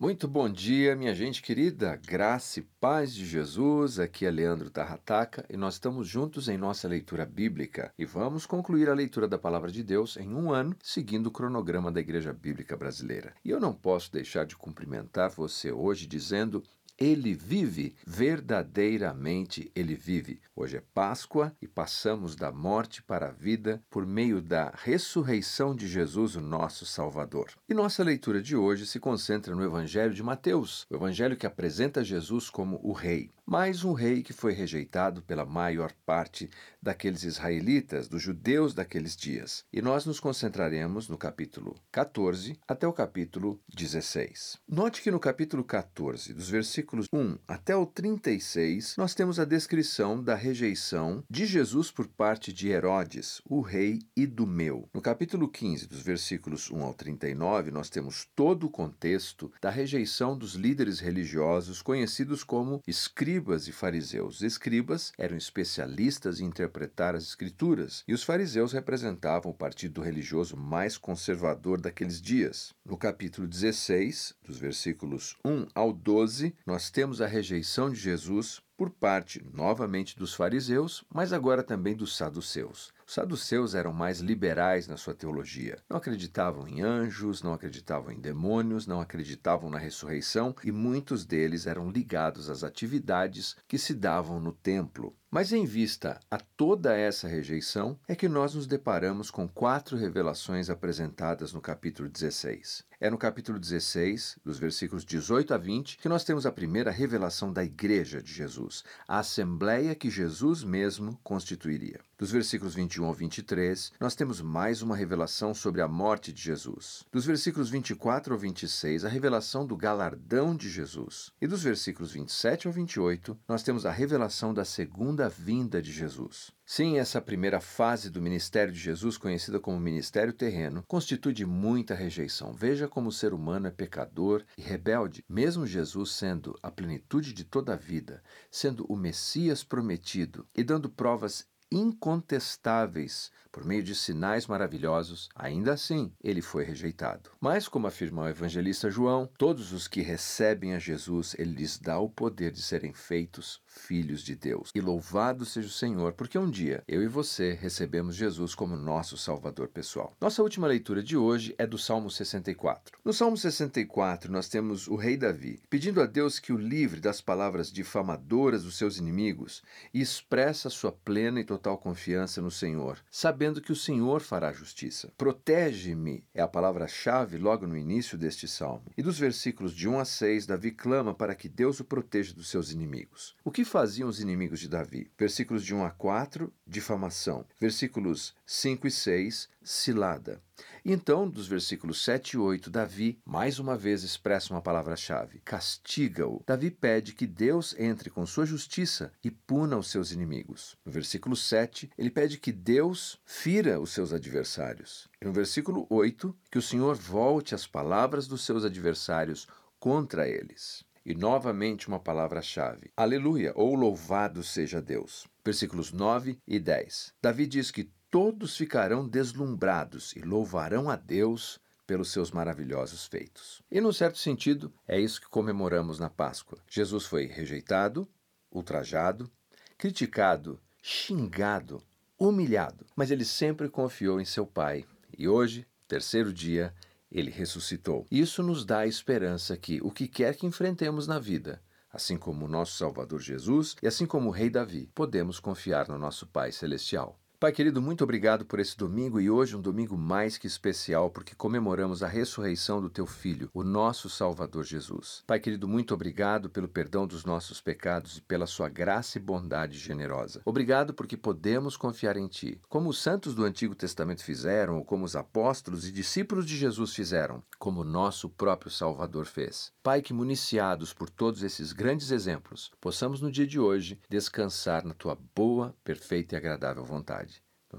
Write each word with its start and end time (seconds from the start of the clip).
Muito 0.00 0.26
bom 0.26 0.48
dia, 0.48 0.96
minha 0.96 1.14
gente 1.14 1.42
querida. 1.42 1.94
Graça 1.94 2.58
e 2.58 2.62
paz 2.62 3.14
de 3.14 3.26
Jesus. 3.26 3.98
Aqui 3.98 4.24
é 4.24 4.30
Leandro 4.30 4.70
Tarrataca 4.70 5.44
e 5.46 5.58
nós 5.58 5.74
estamos 5.74 6.08
juntos 6.08 6.48
em 6.48 6.56
nossa 6.56 6.88
leitura 6.88 7.26
bíblica 7.26 7.92
e 7.98 8.06
vamos 8.06 8.46
concluir 8.46 8.88
a 8.88 8.94
leitura 8.94 9.28
da 9.28 9.36
palavra 9.36 9.70
de 9.70 9.82
Deus 9.82 10.16
em 10.16 10.32
um 10.32 10.50
ano, 10.50 10.74
seguindo 10.82 11.26
o 11.26 11.30
cronograma 11.30 11.92
da 11.92 12.00
Igreja 12.00 12.32
Bíblica 12.32 12.78
Brasileira. 12.78 13.34
E 13.44 13.50
eu 13.50 13.60
não 13.60 13.74
posso 13.74 14.10
deixar 14.10 14.46
de 14.46 14.56
cumprimentar 14.56 15.28
você 15.28 15.70
hoje 15.70 16.06
dizendo 16.06 16.62
ele 17.00 17.32
vive, 17.32 17.96
verdadeiramente 18.06 19.72
ele 19.74 19.94
vive. 19.94 20.38
Hoje 20.54 20.76
é 20.76 20.82
Páscoa 20.92 21.56
e 21.60 21.66
passamos 21.66 22.36
da 22.36 22.52
morte 22.52 23.02
para 23.02 23.28
a 23.28 23.32
vida 23.32 23.82
por 23.88 24.04
meio 24.04 24.42
da 24.42 24.70
ressurreição 24.76 25.74
de 25.74 25.88
Jesus, 25.88 26.36
o 26.36 26.42
nosso 26.42 26.84
Salvador. 26.84 27.52
E 27.66 27.72
nossa 27.72 28.04
leitura 28.04 28.42
de 28.42 28.54
hoje 28.54 28.86
se 28.86 29.00
concentra 29.00 29.54
no 29.54 29.64
Evangelho 29.64 30.12
de 30.12 30.22
Mateus, 30.22 30.86
o 30.90 30.94
evangelho 30.94 31.38
que 31.38 31.46
apresenta 31.46 32.04
Jesus 32.04 32.50
como 32.50 32.78
o 32.82 32.92
Rei 32.92 33.30
mais 33.50 33.82
um 33.82 33.92
rei 33.92 34.22
que 34.22 34.32
foi 34.32 34.52
rejeitado 34.52 35.22
pela 35.22 35.44
maior 35.44 35.92
parte 36.06 36.48
daqueles 36.80 37.24
israelitas, 37.24 38.06
dos 38.06 38.22
judeus 38.22 38.74
daqueles 38.74 39.16
dias. 39.16 39.64
E 39.72 39.82
nós 39.82 40.06
nos 40.06 40.20
concentraremos 40.20 41.08
no 41.08 41.18
capítulo 41.18 41.74
14 41.90 42.56
até 42.68 42.86
o 42.86 42.92
capítulo 42.92 43.60
16. 43.74 44.56
Note 44.68 45.02
que 45.02 45.10
no 45.10 45.18
capítulo 45.18 45.64
14, 45.64 46.32
dos 46.32 46.48
versículos 46.48 46.89
1 47.12 47.38
até 47.46 47.76
o 47.76 47.86
36, 47.86 48.96
nós 48.96 49.14
temos 49.14 49.38
a 49.38 49.44
descrição 49.44 50.22
da 50.22 50.34
rejeição 50.34 51.22
de 51.30 51.46
Jesus 51.46 51.90
por 51.90 52.08
parte 52.08 52.52
de 52.52 52.68
Herodes, 52.68 53.40
o 53.48 53.60
rei 53.60 54.00
idumeu. 54.16 54.88
No 54.92 55.00
capítulo 55.00 55.48
15, 55.48 55.86
dos 55.86 56.00
versículos 56.02 56.70
1 56.70 56.82
ao 56.82 56.92
39, 56.92 57.70
nós 57.70 57.88
temos 57.88 58.26
todo 58.34 58.64
o 58.64 58.70
contexto 58.70 59.52
da 59.60 59.70
rejeição 59.70 60.36
dos 60.36 60.54
líderes 60.54 60.98
religiosos 60.98 61.80
conhecidos 61.80 62.42
como 62.42 62.82
escribas 62.86 63.68
e 63.68 63.72
fariseus. 63.72 64.42
Escribas 64.42 65.12
eram 65.16 65.36
especialistas 65.36 66.40
em 66.40 66.46
interpretar 66.46 67.14
as 67.14 67.24
escrituras, 67.24 68.02
e 68.08 68.12
os 68.12 68.24
fariseus 68.24 68.72
representavam 68.72 69.52
o 69.52 69.54
partido 69.54 70.00
religioso 70.00 70.56
mais 70.56 70.98
conservador 70.98 71.80
daqueles 71.80 72.20
dias. 72.20 72.74
No 72.84 72.96
capítulo 72.96 73.46
16, 73.46 74.34
dos 74.42 74.58
versículos 74.58 75.36
1 75.44 75.68
ao 75.74 75.92
12, 75.92 76.54
nós 76.70 76.88
temos 76.88 77.20
a 77.20 77.26
rejeição 77.26 77.90
de 77.90 77.96
Jesus 77.96 78.62
por 78.76 78.90
parte 78.90 79.44
novamente 79.52 80.16
dos 80.16 80.34
fariseus, 80.34 81.02
mas 81.12 81.32
agora 81.32 81.64
também 81.64 81.96
dos 81.96 82.16
saduceus. 82.16 82.92
Os 83.10 83.14
saduceus 83.14 83.74
eram 83.74 83.92
mais 83.92 84.20
liberais 84.20 84.86
na 84.86 84.96
sua 84.96 85.12
teologia. 85.12 85.76
Não 85.90 85.96
acreditavam 85.96 86.68
em 86.68 86.80
anjos, 86.80 87.42
não 87.42 87.52
acreditavam 87.52 88.12
em 88.12 88.20
demônios, 88.20 88.86
não 88.86 89.00
acreditavam 89.00 89.68
na 89.68 89.78
ressurreição 89.78 90.54
e 90.62 90.70
muitos 90.70 91.26
deles 91.26 91.66
eram 91.66 91.90
ligados 91.90 92.48
às 92.48 92.62
atividades 92.62 93.56
que 93.66 93.78
se 93.78 93.94
davam 93.94 94.38
no 94.38 94.52
templo. 94.52 95.12
Mas 95.28 95.52
em 95.52 95.66
vista 95.66 96.20
a 96.30 96.38
toda 96.38 96.96
essa 96.96 97.26
rejeição, 97.26 97.98
é 98.06 98.14
que 98.14 98.28
nós 98.28 98.54
nos 98.54 98.68
deparamos 98.68 99.28
com 99.28 99.48
quatro 99.48 99.96
revelações 99.96 100.70
apresentadas 100.70 101.52
no 101.52 101.60
capítulo 101.60 102.08
16. 102.08 102.84
É 103.00 103.10
no 103.10 103.18
capítulo 103.18 103.58
16, 103.58 104.38
dos 104.44 104.56
versículos 104.56 105.04
18 105.04 105.52
a 105.52 105.58
20, 105.58 105.98
que 105.98 106.08
nós 106.08 106.22
temos 106.22 106.46
a 106.46 106.52
primeira 106.52 106.92
revelação 106.92 107.52
da 107.52 107.64
Igreja 107.64 108.22
de 108.22 108.32
Jesus, 108.32 108.84
a 109.08 109.18
assembleia 109.18 109.96
que 109.96 110.08
Jesus 110.08 110.62
mesmo 110.62 111.18
constituiria. 111.24 111.98
Dos 112.20 112.30
versículos 112.30 112.74
21 112.74 113.06
ao 113.06 113.14
23, 113.14 113.92
nós 113.98 114.14
temos 114.14 114.42
mais 114.42 114.82
uma 114.82 114.94
revelação 114.94 115.54
sobre 115.54 115.80
a 115.80 115.88
morte 115.88 116.34
de 116.34 116.42
Jesus. 116.42 117.02
Dos 117.10 117.24
versículos 117.24 117.70
24 117.70 118.34
ao 118.34 118.38
26, 118.38 119.06
a 119.06 119.08
revelação 119.08 119.64
do 119.64 119.74
galardão 119.74 120.54
de 120.54 120.68
Jesus. 120.68 121.32
E 121.40 121.46
dos 121.46 121.62
versículos 121.62 122.12
27 122.12 122.66
ao 122.66 122.74
28, 122.74 123.38
nós 123.48 123.62
temos 123.62 123.86
a 123.86 123.90
revelação 123.90 124.52
da 124.52 124.66
segunda 124.66 125.30
vinda 125.30 125.80
de 125.80 125.90
Jesus. 125.90 126.52
Sim, 126.66 126.98
essa 126.98 127.22
primeira 127.22 127.58
fase 127.58 128.10
do 128.10 128.20
ministério 128.20 128.70
de 128.70 128.78
Jesus, 128.78 129.16
conhecida 129.16 129.58
como 129.58 129.80
ministério 129.80 130.34
terreno, 130.34 130.84
constitui 130.86 131.32
de 131.32 131.46
muita 131.46 131.94
rejeição. 131.94 132.52
Veja 132.52 132.86
como 132.86 133.08
o 133.08 133.12
ser 133.12 133.32
humano 133.32 133.66
é 133.66 133.70
pecador 133.70 134.44
e 134.58 134.62
rebelde, 134.62 135.24
mesmo 135.26 135.66
Jesus 135.66 136.12
sendo 136.12 136.54
a 136.62 136.70
plenitude 136.70 137.32
de 137.32 137.44
toda 137.44 137.72
a 137.72 137.76
vida, 137.76 138.22
sendo 138.50 138.84
o 138.90 138.94
Messias 138.94 139.64
prometido 139.64 140.46
e 140.54 140.62
dando 140.62 140.90
provas 140.90 141.48
incontestáveis 141.70 143.30
por 143.52 143.64
meio 143.64 143.82
de 143.82 143.94
sinais 143.94 144.46
maravilhosos, 144.46 145.28
ainda 145.34 145.72
assim 145.72 146.12
ele 146.22 146.40
foi 146.40 146.64
rejeitado. 146.64 147.30
Mas, 147.40 147.66
como 147.66 147.86
afirma 147.86 148.22
o 148.22 148.28
evangelista 148.28 148.90
João, 148.90 149.28
todos 149.36 149.72
os 149.72 149.88
que 149.88 150.00
recebem 150.00 150.74
a 150.74 150.78
Jesus, 150.78 151.34
ele 151.38 151.54
lhes 151.54 151.78
dá 151.78 151.98
o 151.98 152.08
poder 152.08 152.52
de 152.52 152.62
serem 152.62 152.92
feitos 152.92 153.60
filhos 153.66 154.22
de 154.22 154.34
Deus. 154.34 154.70
E 154.74 154.80
louvado 154.80 155.44
seja 155.44 155.68
o 155.68 155.72
Senhor, 155.72 156.12
porque 156.12 156.38
um 156.38 156.50
dia 156.50 156.82
eu 156.86 157.02
e 157.02 157.08
você 157.08 157.52
recebemos 157.52 158.14
Jesus 158.14 158.54
como 158.54 158.76
nosso 158.76 159.16
Salvador 159.16 159.68
pessoal. 159.68 160.16
Nossa 160.20 160.42
última 160.42 160.66
leitura 160.66 161.02
de 161.02 161.16
hoje 161.16 161.54
é 161.58 161.66
do 161.66 161.78
Salmo 161.78 162.10
64. 162.10 162.98
No 163.04 163.12
Salmo 163.12 163.36
64, 163.36 164.30
nós 164.30 164.48
temos 164.48 164.86
o 164.86 164.96
rei 164.96 165.16
Davi 165.16 165.60
pedindo 165.68 166.00
a 166.00 166.06
Deus 166.06 166.38
que 166.38 166.52
o 166.52 166.56
livre 166.56 167.00
das 167.00 167.20
palavras 167.20 167.72
difamadoras 167.72 168.64
dos 168.64 168.76
seus 168.76 168.96
inimigos 168.96 169.62
e 169.92 170.00
expressa 170.00 170.70
sua 170.70 170.92
plena 170.92 171.40
e 171.40 171.44
total 171.44 171.59
confiança 171.78 172.40
no 172.40 172.50
Senhor, 172.50 172.98
sabendo 173.10 173.60
que 173.60 173.72
o 173.72 173.76
Senhor 173.76 174.20
fará 174.20 174.52
justiça. 174.52 175.12
Protege-me 175.16 176.24
é 176.34 176.40
a 176.40 176.48
palavra-chave 176.48 177.36
logo 177.36 177.66
no 177.66 177.76
início 177.76 178.16
deste 178.16 178.46
salmo. 178.46 178.90
E 178.96 179.02
dos 179.02 179.18
versículos 179.18 179.74
de 179.74 179.88
1 179.88 179.98
a 179.98 180.04
6, 180.04 180.46
Davi 180.46 180.70
clama 180.70 181.14
para 181.14 181.34
que 181.34 181.48
Deus 181.48 181.80
o 181.80 181.84
proteja 181.84 182.32
dos 182.32 182.48
seus 182.48 182.70
inimigos. 182.70 183.36
O 183.44 183.50
que 183.50 183.64
faziam 183.64 184.08
os 184.08 184.20
inimigos 184.20 184.60
de 184.60 184.68
Davi? 184.68 185.10
Versículos 185.18 185.64
de 185.64 185.74
1 185.74 185.84
a 185.84 185.90
4, 185.90 186.52
difamação. 186.66 187.44
Versículos 187.60 188.34
5 188.46 188.86
e 188.86 188.90
6, 188.90 189.48
cilada. 189.62 190.40
Então, 190.84 191.28
dos 191.28 191.46
versículos 191.46 192.02
7 192.04 192.32
e 192.32 192.38
8, 192.38 192.70
Davi 192.70 193.20
mais 193.24 193.58
uma 193.58 193.76
vez 193.76 194.02
expressa 194.02 194.52
uma 194.52 194.62
palavra-chave: 194.62 195.40
castiga-o. 195.44 196.42
Davi 196.46 196.70
pede 196.70 197.12
que 197.12 197.26
Deus 197.26 197.74
entre 197.78 198.10
com 198.10 198.24
sua 198.24 198.46
justiça 198.46 199.12
e 199.22 199.30
puna 199.30 199.76
os 199.76 199.90
seus 199.90 200.12
inimigos. 200.12 200.76
No 200.84 200.92
versículo 200.92 201.36
7, 201.36 201.90
ele 201.96 202.10
pede 202.10 202.38
que 202.38 202.52
Deus 202.52 203.20
fira 203.24 203.80
os 203.80 203.90
seus 203.90 204.12
adversários. 204.12 205.08
E 205.20 205.24
no 205.24 205.32
versículo 205.32 205.86
8, 205.90 206.36
que 206.50 206.58
o 206.58 206.62
Senhor 206.62 206.96
volte 206.96 207.54
as 207.54 207.66
palavras 207.66 208.26
dos 208.26 208.44
seus 208.44 208.64
adversários 208.64 209.46
contra 209.78 210.28
eles. 210.28 210.84
E 211.04 211.14
novamente 211.14 211.88
uma 211.88 211.98
palavra-chave: 211.98 212.90
Aleluia, 212.96 213.52
ou 213.56 213.74
louvado 213.74 214.42
seja 214.42 214.82
Deus. 214.82 215.26
Versículos 215.44 215.92
9 215.92 216.38
e 216.46 216.60
10. 216.60 217.14
Davi 217.22 217.46
diz 217.46 217.70
que 217.70 217.90
todos 218.10 218.56
ficarão 218.56 219.06
deslumbrados 219.06 220.14
e 220.16 220.20
louvarão 220.20 220.90
a 220.90 220.96
Deus 220.96 221.60
pelos 221.86 222.10
seus 222.10 222.30
maravilhosos 222.30 223.06
feitos. 223.06 223.62
E, 223.70 223.80
num 223.80 223.92
certo 223.92 224.18
sentido, 224.18 224.72
é 224.86 225.00
isso 225.00 225.20
que 225.20 225.28
comemoramos 225.28 225.98
na 225.98 226.10
Páscoa. 226.10 226.58
Jesus 226.68 227.04
foi 227.04 227.26
rejeitado, 227.26 228.08
ultrajado, 228.50 229.30
criticado, 229.78 230.60
xingado, 230.82 231.82
humilhado, 232.18 232.84
mas 232.94 233.10
ele 233.10 233.24
sempre 233.24 233.68
confiou 233.68 234.20
em 234.20 234.24
seu 234.24 234.46
Pai. 234.46 234.84
E 235.16 235.28
hoje, 235.28 235.66
terceiro 235.88 236.32
dia, 236.32 236.74
ele 237.10 237.30
ressuscitou. 237.30 238.06
Isso 238.10 238.42
nos 238.42 238.64
dá 238.64 238.80
a 238.80 238.86
esperança 238.86 239.56
que 239.56 239.80
o 239.82 239.90
que 239.90 240.06
quer 240.06 240.36
que 240.36 240.46
enfrentemos 240.46 241.06
na 241.06 241.18
vida, 241.18 241.62
assim 241.92 242.16
como 242.16 242.44
o 242.44 242.48
nosso 242.48 242.76
Salvador 242.76 243.20
Jesus 243.20 243.74
e 243.82 243.86
assim 243.86 244.06
como 244.06 244.28
o 244.28 244.32
Rei 244.32 244.48
Davi, 244.48 244.88
podemos 244.94 245.40
confiar 245.40 245.88
no 245.88 245.98
nosso 245.98 246.26
Pai 246.26 246.52
Celestial. 246.52 247.18
Pai 247.40 247.52
querido, 247.52 247.80
muito 247.80 248.04
obrigado 248.04 248.44
por 248.44 248.60
esse 248.60 248.76
domingo 248.76 249.18
e 249.18 249.30
hoje 249.30 249.56
um 249.56 249.62
domingo 249.62 249.96
mais 249.96 250.36
que 250.36 250.46
especial 250.46 251.10
porque 251.10 251.34
comemoramos 251.34 252.02
a 252.02 252.06
ressurreição 252.06 252.82
do 252.82 252.90
teu 252.90 253.06
filho, 253.06 253.48
o 253.54 253.64
nosso 253.64 254.10
Salvador 254.10 254.62
Jesus. 254.62 255.22
Pai 255.26 255.40
querido, 255.40 255.66
muito 255.66 255.94
obrigado 255.94 256.50
pelo 256.50 256.68
perdão 256.68 257.06
dos 257.06 257.24
nossos 257.24 257.58
pecados 257.58 258.18
e 258.18 258.20
pela 258.20 258.46
sua 258.46 258.68
graça 258.68 259.16
e 259.16 259.22
bondade 259.22 259.78
generosa. 259.78 260.42
Obrigado 260.44 260.92
porque 260.92 261.16
podemos 261.16 261.78
confiar 261.78 262.18
em 262.18 262.28
ti, 262.28 262.60
como 262.68 262.90
os 262.90 262.98
santos 262.98 263.34
do 263.34 263.42
Antigo 263.42 263.74
Testamento 263.74 264.22
fizeram, 264.22 264.76
ou 264.76 264.84
como 264.84 265.06
os 265.06 265.16
apóstolos 265.16 265.88
e 265.88 265.92
discípulos 265.92 266.44
de 266.44 266.58
Jesus 266.58 266.94
fizeram, 266.94 267.42
como 267.58 267.82
nosso 267.82 268.28
próprio 268.28 268.70
Salvador 268.70 269.24
fez. 269.24 269.72
Pai, 269.82 270.02
que 270.02 270.12
municiados 270.12 270.92
por 270.92 271.08
todos 271.08 271.42
esses 271.42 271.72
grandes 271.72 272.10
exemplos, 272.10 272.70
possamos 272.78 273.22
no 273.22 273.32
dia 273.32 273.46
de 273.46 273.58
hoje 273.58 273.98
descansar 274.10 274.84
na 274.84 274.92
tua 274.92 275.16
boa, 275.34 275.74
perfeita 275.82 276.34
e 276.34 276.36
agradável 276.36 276.84
vontade. 276.84 277.29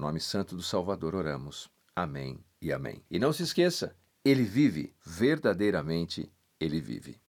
No 0.00 0.06
nome 0.06 0.18
santo 0.18 0.56
do 0.56 0.62
Salvador 0.62 1.14
oramos. 1.14 1.68
Amém 1.94 2.42
e 2.58 2.72
amém. 2.72 3.04
E 3.10 3.18
não 3.18 3.34
se 3.34 3.42
esqueça, 3.42 3.94
ele 4.24 4.44
vive, 4.44 4.94
verdadeiramente 5.04 6.32
ele 6.58 6.80
vive. 6.80 7.18